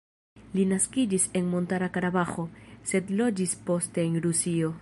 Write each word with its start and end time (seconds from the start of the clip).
Li 0.59 0.63
naskiĝis 0.69 1.27
en 1.41 1.51
Montara 1.51 1.91
Karabaĥo, 1.99 2.49
sed 2.93 3.15
loĝis 3.23 3.57
poste 3.69 4.11
en 4.11 4.23
Rusio. 4.29 4.77